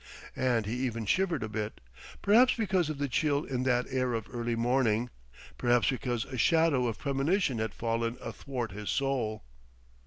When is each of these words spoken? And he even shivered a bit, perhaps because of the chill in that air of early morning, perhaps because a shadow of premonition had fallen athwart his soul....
And 0.35 0.65
he 0.65 0.73
even 0.79 1.05
shivered 1.05 1.43
a 1.43 1.47
bit, 1.47 1.79
perhaps 2.23 2.55
because 2.55 2.89
of 2.89 2.97
the 2.97 3.07
chill 3.07 3.43
in 3.43 3.61
that 3.65 3.85
air 3.91 4.15
of 4.15 4.25
early 4.33 4.55
morning, 4.55 5.11
perhaps 5.59 5.91
because 5.91 6.25
a 6.25 6.39
shadow 6.39 6.87
of 6.87 6.97
premonition 6.97 7.59
had 7.59 7.75
fallen 7.75 8.17
athwart 8.19 8.71
his 8.71 8.89
soul.... 8.89 9.43